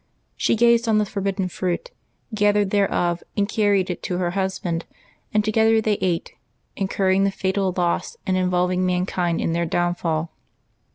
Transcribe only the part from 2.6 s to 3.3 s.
thereof,